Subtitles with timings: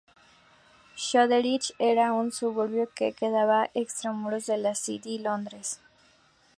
[0.95, 5.79] Shoreditch era un suburbio que quedaba extramuros de la City de Londres.